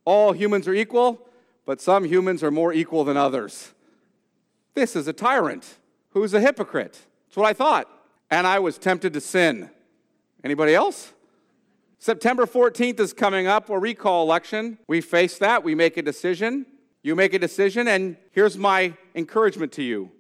[0.06, 1.28] all humans are equal,
[1.66, 3.74] but some humans are more equal than others.
[4.76, 5.80] This is a tyrant
[6.12, 7.00] who's a hypocrite.
[7.26, 7.90] That's what I thought.
[8.30, 9.72] And I was tempted to sin.
[10.44, 11.14] Anybody else?
[12.00, 14.78] September 14th is coming up, a recall election.
[14.88, 16.66] We face that, we make a decision.
[17.02, 20.12] You make a decision, and here's my encouragement to you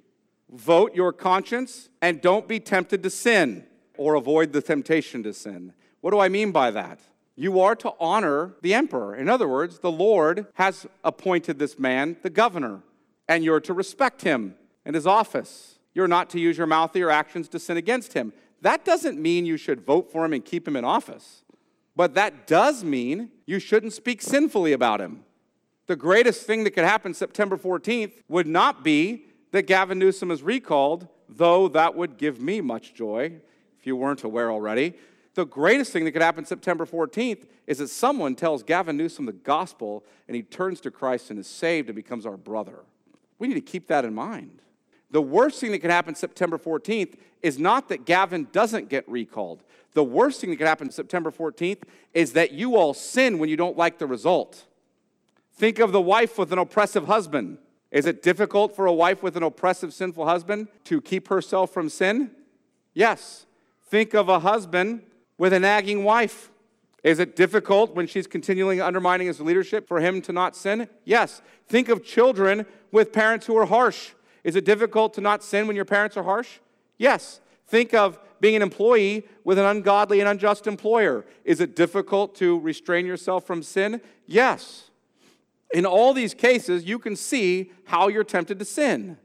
[0.50, 3.66] vote your conscience and don't be tempted to sin
[3.98, 5.74] or avoid the temptation to sin.
[6.00, 7.02] What do I mean by that?
[7.36, 9.16] You are to honor the emperor.
[9.16, 12.82] In other words, the Lord has appointed this man the governor,
[13.28, 15.80] and you're to respect him and his office.
[15.94, 18.34] You're not to use your mouth or your actions to sin against him.
[18.62, 21.44] That doesn't mean you should vote for him and keep him in office,
[21.98, 25.24] but that does mean you shouldn't speak sinfully about him.
[25.88, 30.44] The greatest thing that could happen September 14th would not be that Gavin Newsom is
[30.44, 33.34] recalled, though that would give me much joy
[33.80, 34.94] if you weren't aware already.
[35.34, 39.34] The greatest thing that could happen September 14th is that someone tells Gavin Newsom the
[39.34, 42.82] gospel and he turns to Christ and is saved and becomes our brother.
[43.40, 44.62] We need to keep that in mind.
[45.12, 49.64] The worst thing that could happen September 14th is not that Gavin doesn't get recalled.
[49.94, 53.58] The worst thing that could happen September 14th is that you all sin when you
[53.58, 54.66] don't like the result.
[55.54, 57.58] Think of the wife with an oppressive husband.
[57.90, 61.90] Is it difficult for a wife with an oppressive, sinful husband to keep herself from
[61.90, 62.32] sin?
[62.94, 63.46] Yes.
[63.90, 65.04] Think of a husband
[65.38, 66.52] with a nagging wife?
[67.04, 70.90] Is it difficult when she's continually undermining his leadership for him to not sin?
[71.06, 71.42] Yes.
[71.68, 74.12] Think of children with parents who are harsh.
[74.48, 76.60] Is it difficult to not sin when your parents are harsh?
[76.98, 77.42] Yes.
[77.68, 81.26] Think of being an employee with an ungodly and unjust employer.
[81.44, 84.00] Is it difficult to restrain yourself from sin?
[84.26, 84.90] Yes.
[85.74, 89.18] In all these cases, you can see how you're tempted to sin.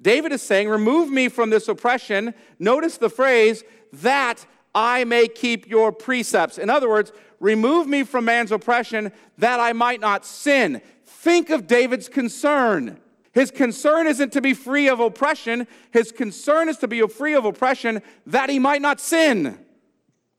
[0.00, 2.32] David is saying, Remove me from this oppression.
[2.60, 4.46] Notice the phrase, that
[4.76, 6.56] I may keep your precepts.
[6.56, 10.80] In other words, remove me from man's oppression that I might not sin.
[11.04, 13.00] Think of David's concern.
[13.32, 17.44] His concern isn't to be free of oppression, his concern is to be free of
[17.44, 19.58] oppression that he might not sin,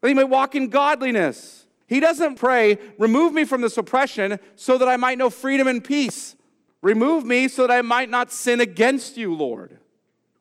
[0.02, 1.66] that he might walk in godliness.
[1.88, 5.84] He doesn't pray, remove me from this oppression so that I might know freedom and
[5.84, 6.36] peace.
[6.82, 9.80] Remove me so that I might not sin against you, Lord.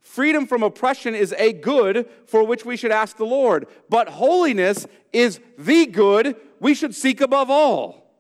[0.01, 4.87] Freedom from oppression is a good for which we should ask the Lord, but holiness
[5.13, 8.11] is the good we should seek above all.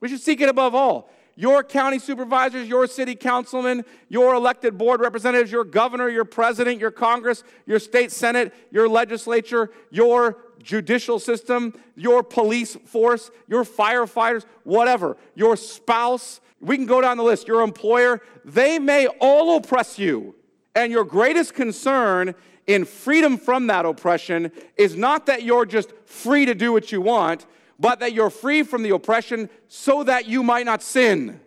[0.00, 1.08] We should seek it above all.
[1.38, 6.90] Your county supervisors, your city councilmen, your elected board representatives, your governor, your president, your
[6.90, 15.18] Congress, your state senate, your legislature, your judicial system, your police force, your firefighters, whatever,
[15.34, 20.34] your spouse, we can go down the list, your employer, they may all oppress you.
[20.74, 22.34] And your greatest concern
[22.66, 27.00] in freedom from that oppression is not that you're just free to do what you
[27.00, 27.46] want,
[27.78, 31.40] but that you're free from the oppression so that you might not sin.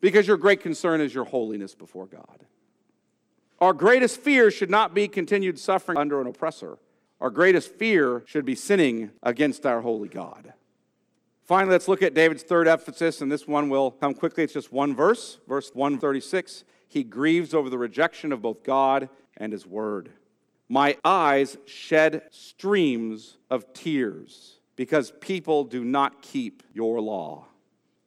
[0.00, 2.46] Because your great concern is your holiness before God.
[3.60, 6.78] Our greatest fear should not be continued suffering under an oppressor.
[7.20, 10.54] Our greatest fear should be sinning against our holy God.
[11.44, 14.44] Finally, let's look at David's third emphasis, and this one will come quickly.
[14.44, 19.52] It's just one verse, verse 136 he grieves over the rejection of both God and
[19.52, 20.10] his word.
[20.68, 27.44] My eyes shed streams of tears because people do not keep your law.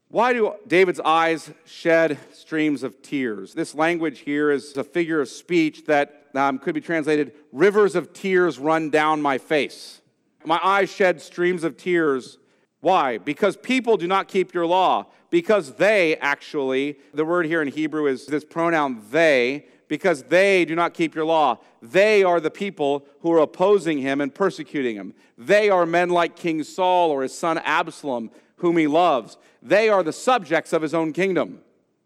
[0.07, 3.53] Why do David's eyes shed streams of tears?
[3.53, 8.11] This language here is a figure of speech that um, could be translated rivers of
[8.11, 10.01] tears run down my face.
[10.45, 12.39] My eyes shed streams of tears.
[12.79, 13.19] Why?
[13.19, 18.07] Because people do not keep your law because they actually, the word here in Hebrew
[18.07, 21.55] is this pronoun they, because they do not keep your law.
[21.79, 25.13] They are the people who are opposing him and persecuting him.
[25.37, 29.37] They are men like King Saul or his son Absalom, whom he loves.
[29.61, 31.59] They are the subjects of his own kingdom.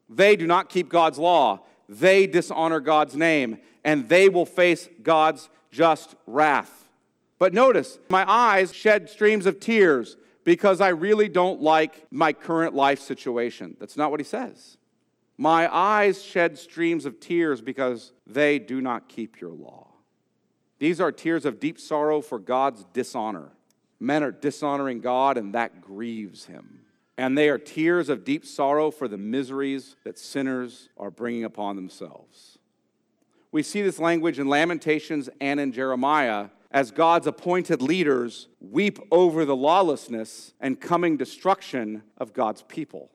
[0.10, 1.62] They do not keep God's law.
[1.88, 6.90] They dishonor God's name, and they will face God's just wrath.
[7.40, 12.76] But notice, my eyes shed streams of tears because I really don't like my current
[12.76, 13.78] life situation.
[13.80, 14.77] That's not what he says.
[15.38, 19.88] My eyes shed streams of tears because they do not keep your law.
[20.80, 23.52] These are tears of deep sorrow for God's dishonor.
[24.00, 26.82] Men are dishonoring God, and that grieves him.
[27.18, 31.76] And they are tears of deep sorrow for the miseries that sinners are bringing upon
[31.76, 32.60] themselves.
[33.52, 39.46] We see this language in Lamentations and in Jeremiah as God's appointed leaders, weep over
[39.46, 43.10] the lawlessness and coming destruction of God's people.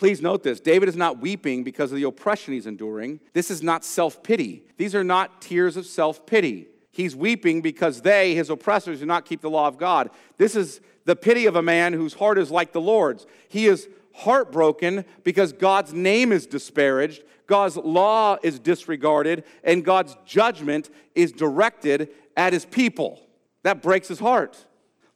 [0.00, 3.20] Please note this David is not weeping because of the oppression he's enduring.
[3.34, 4.64] This is not self pity.
[4.78, 6.68] These are not tears of self pity.
[6.90, 10.08] He's weeping because they, his oppressors, do not keep the law of God.
[10.38, 13.26] This is the pity of a man whose heart is like the Lord's.
[13.50, 20.88] He is heartbroken because God's name is disparaged, God's law is disregarded, and God's judgment
[21.14, 23.20] is directed at his people.
[23.64, 24.64] That breaks his heart.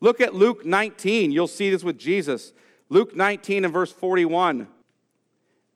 [0.00, 1.32] Look at Luke 19.
[1.32, 2.52] You'll see this with Jesus.
[2.90, 4.68] Luke 19 and verse 41.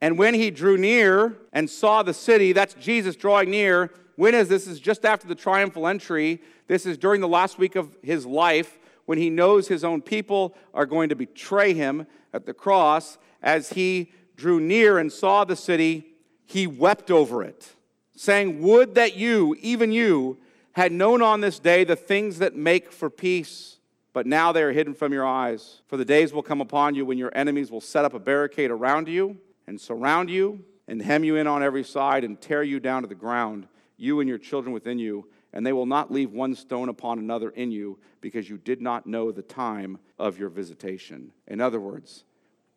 [0.01, 3.93] And when he drew near and saw the city, that's Jesus drawing near.
[4.17, 4.65] When is this?
[4.65, 6.41] this is just after the triumphal entry.
[6.67, 10.55] This is during the last week of his life when he knows his own people
[10.75, 13.19] are going to betray him at the cross.
[13.43, 16.05] As he drew near and saw the city,
[16.45, 17.75] he wept over it,
[18.17, 20.39] saying, Would that you, even you,
[20.73, 23.79] had known on this day the things that make for peace,
[24.13, 25.83] but now they are hidden from your eyes.
[25.87, 28.71] For the days will come upon you when your enemies will set up a barricade
[28.71, 29.39] around you
[29.69, 33.09] and surround you and hem you in on every side and tear you down to
[33.09, 36.89] the ground, you and your children within you, and they will not leave one stone
[36.89, 41.31] upon another in you because you did not know the time of your visitation.
[41.47, 42.25] In other words,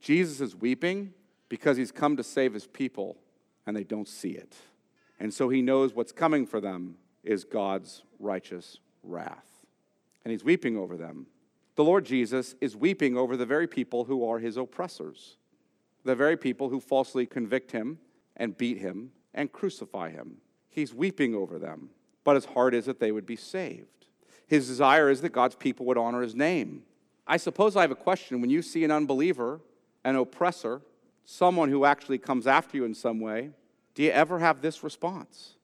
[0.02, 1.14] Jesus is weeping
[1.48, 3.18] because he's come to save his people
[3.66, 4.56] and they don't see it.
[5.18, 9.48] And so he knows what's coming for them is God's righteous wrath.
[10.26, 11.28] And he's weeping over them.
[11.76, 15.38] The Lord Jesus is weeping over the very people who are his oppressors,
[16.04, 18.00] the very people who falsely convict him
[18.38, 20.38] and beat him and crucify him.
[20.70, 21.90] He's weeping over them,
[22.24, 24.08] but his heart is that they would be saved.
[24.48, 26.84] His desire is that God's people would honor his name.
[27.28, 28.42] I suppose I have a question.
[28.42, 29.62] When you see an unbeliever,
[30.04, 30.82] an oppressor,
[31.24, 33.52] someone who actually comes after you in some way,
[33.94, 35.56] do you ever have this response?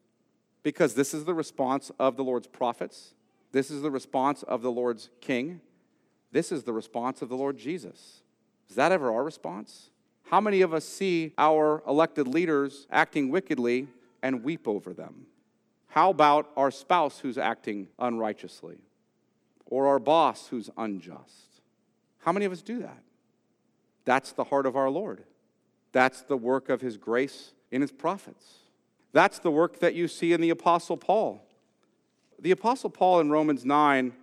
[0.64, 3.14] Because this is the response of the Lord's prophets,
[3.52, 5.62] this is the response of the Lord's king,
[6.32, 8.22] this is the response of the Lord Jesus.
[8.70, 9.90] Is that ever our response?
[10.30, 13.88] How many of us see our elected leaders acting wickedly
[14.22, 15.26] and weep over them?
[15.88, 18.78] How about our spouse who's acting unrighteously?
[19.68, 21.62] Or our boss who's unjust?
[22.20, 23.02] How many of us do that?
[24.04, 25.24] That's the heart of our Lord.
[25.94, 28.46] That's the work of His grace in His prophets.
[29.14, 31.42] That's the work that you see in the Apostle Paul.
[32.40, 34.14] The Apostle Paul in Romans 9,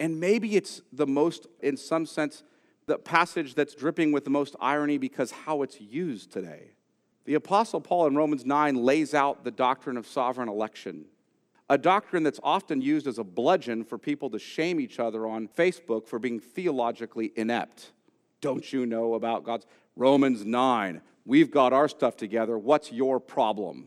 [0.00, 2.42] and maybe it's the most, in some sense,
[2.86, 6.72] the passage that's dripping with the most irony because how it's used today.
[7.24, 11.06] The Apostle Paul in Romans 9 lays out the doctrine of sovereign election,
[11.70, 15.48] a doctrine that's often used as a bludgeon for people to shame each other on
[15.48, 17.92] Facebook for being theologically inept.
[18.42, 19.66] Don't you know about God's?
[19.96, 22.58] Romans 9, we've got our stuff together.
[22.58, 23.86] What's your problem?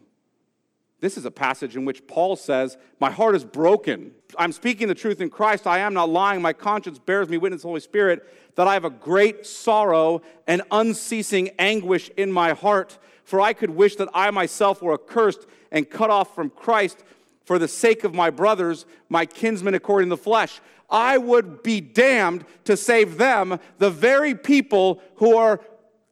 [1.00, 4.14] This is a passage in which Paul says, My heart is broken.
[4.38, 5.68] I'm speaking the truth in Christ.
[5.68, 6.42] I am not lying.
[6.42, 11.52] My conscience bears me witness, Holy Spirit, that I have a great sorrow and unceasing
[11.60, 12.98] anguish in my heart.
[13.26, 17.04] For I could wish that I myself were accursed and cut off from Christ
[17.46, 20.60] for the sake of my brothers, my kinsmen according to the flesh.
[20.90, 25.62] I would be damned to save them, the very people who are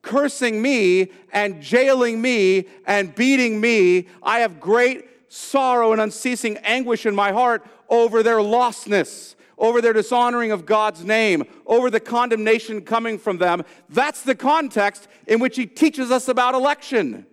[0.05, 4.07] cursing me and jailing me and beating me.
[4.23, 9.93] I have great sorrow and unceasing anguish in my heart over their lostness, over their
[9.93, 13.63] dishonoring of God's name, over the condemnation coming from them.
[13.89, 17.25] That's the context in which he teaches us about election.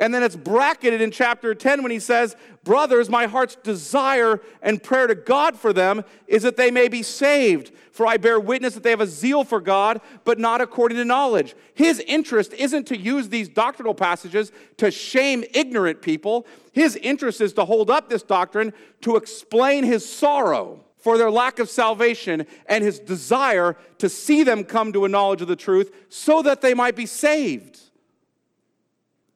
[0.00, 2.34] And then it's bracketed in chapter 10 when he says,
[2.64, 7.02] Brothers, my heart's desire and prayer to God for them is that they may be
[7.02, 7.70] saved.
[7.92, 11.04] For I bear witness that they have a zeal for God, but not according to
[11.04, 11.54] knowledge.
[11.74, 16.46] His interest isn't to use these doctrinal passages to shame ignorant people.
[16.72, 18.72] His interest is to hold up this doctrine
[19.02, 24.64] to explain his sorrow for their lack of salvation and his desire to see them
[24.64, 27.89] come to a knowledge of the truth so that they might be saved.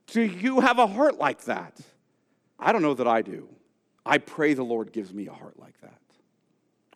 [0.07, 1.81] Do you have a heart like that?
[2.59, 3.49] I don't know that I do.
[4.07, 6.01] I pray the Lord gives me a heart like that.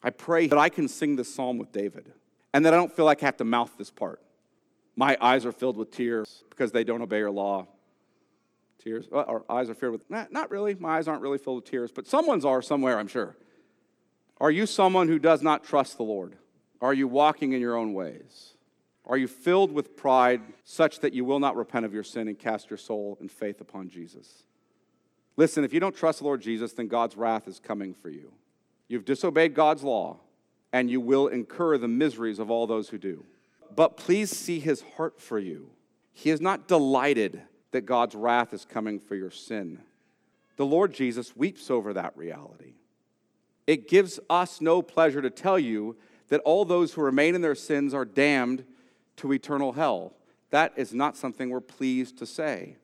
[0.03, 2.13] I pray that I can sing this psalm with David
[2.53, 4.23] and that I don't feel like I have to mouth this part.
[4.95, 7.67] My eyes are filled with tears because they don't obey your law.
[8.83, 10.75] Tears, our eyes are filled with, nah, not really.
[10.75, 13.37] My eyes aren't really filled with tears, but someone's are somewhere, I'm sure.
[14.41, 16.37] Are you someone who does not trust the Lord?
[16.81, 18.55] Are you walking in your own ways?
[19.09, 22.39] Are you filled with pride such that you will not repent of your sin and
[22.39, 24.45] cast your soul and faith upon Jesus?
[25.37, 28.33] Listen, if you don't trust the Lord Jesus, then God's wrath is coming for you.
[28.87, 30.19] You've disobeyed God's law,
[30.73, 33.25] and you will incur the miseries of all those who do.
[33.75, 35.71] But please see his heart for you.
[36.13, 39.81] He is not delighted that God's wrath is coming for your sin.
[40.57, 42.75] The Lord Jesus weeps over that reality.
[43.67, 45.97] It gives us no pleasure to tell you
[46.29, 48.65] that all those who remain in their sins are damned
[49.19, 50.15] to eternal hell.
[50.51, 52.77] That is not something we're pleased to say.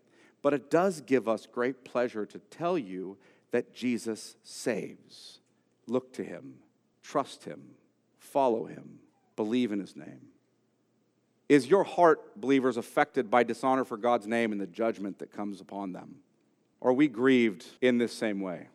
[0.42, 3.16] But it does give us great pleasure to tell you
[3.50, 5.38] that Jesus saves.
[5.86, 6.56] Look to him,
[7.02, 7.62] trust him,
[8.18, 8.98] follow him,
[9.36, 10.20] believe in his name.
[11.48, 15.60] Is your heart, believers, affected by dishonor for God's name and the judgment that comes
[15.60, 16.16] upon them?
[16.82, 18.68] Are we grieved in this same way?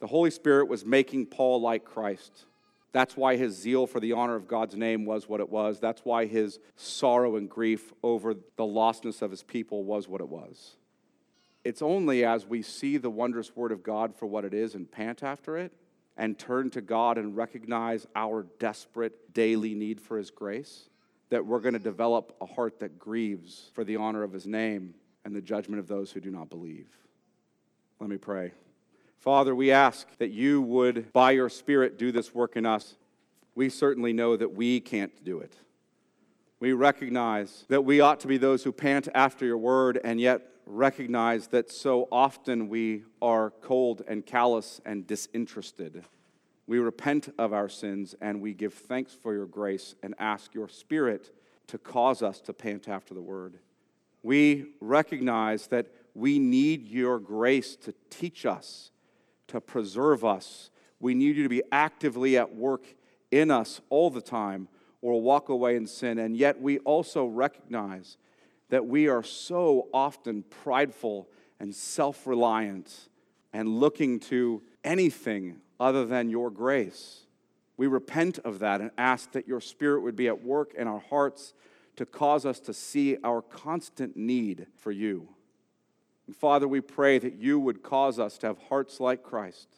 [0.00, 2.44] The Holy Spirit was making Paul like Christ.
[2.94, 5.80] That's why his zeal for the honor of God's name was what it was.
[5.80, 10.28] That's why his sorrow and grief over the lostness of his people was what it
[10.28, 10.76] was.
[11.64, 14.88] It's only as we see the wondrous word of God for what it is and
[14.88, 15.72] pant after it
[16.16, 20.88] and turn to God and recognize our desperate daily need for his grace
[21.30, 24.94] that we're going to develop a heart that grieves for the honor of his name
[25.24, 26.86] and the judgment of those who do not believe.
[27.98, 28.52] Let me pray.
[29.24, 32.96] Father, we ask that you would, by your Spirit, do this work in us.
[33.54, 35.54] We certainly know that we can't do it.
[36.60, 40.42] We recognize that we ought to be those who pant after your word, and yet
[40.66, 46.04] recognize that so often we are cold and callous and disinterested.
[46.66, 50.68] We repent of our sins and we give thanks for your grace and ask your
[50.68, 51.34] Spirit
[51.68, 53.54] to cause us to pant after the word.
[54.22, 58.90] We recognize that we need your grace to teach us,
[59.48, 60.70] to preserve us.
[61.00, 62.86] We need you to be actively at work
[63.30, 64.68] in us all the time
[65.02, 66.18] or walk away in sin.
[66.18, 68.16] And yet we also recognize
[68.70, 71.28] that we are so often prideful
[71.60, 73.08] and self reliant
[73.52, 77.26] and looking to anything other than your grace.
[77.76, 81.00] We repent of that and ask that your Spirit would be at work in our
[81.00, 81.54] hearts
[81.96, 85.33] to cause us to see our constant need for you.
[86.26, 89.68] And Father, we pray that you would cause us to have hearts like Christ,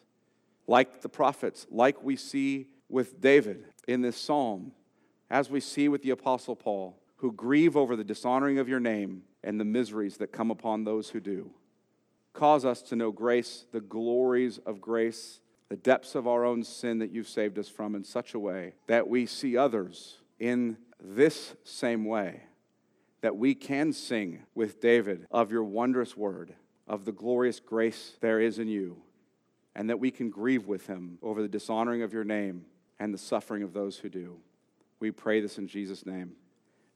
[0.67, 4.73] like the prophets, like we see with David in this psalm,
[5.31, 9.23] as we see with the Apostle Paul, who grieve over the dishonoring of your name
[9.43, 11.51] and the miseries that come upon those who do.
[12.33, 16.99] Cause us to know grace, the glories of grace, the depths of our own sin
[16.99, 21.55] that you've saved us from in such a way that we see others in this
[21.65, 22.43] same way,
[23.27, 26.55] that we can sing with David of your wondrous word,
[26.87, 28.99] of the glorious grace there is in you,
[29.74, 32.64] and that we can grieve with him over the dishonoring of your name
[33.01, 34.37] and the suffering of those who do.
[35.01, 36.37] We pray this in Jesus' name.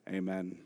[0.08, 0.56] Amen.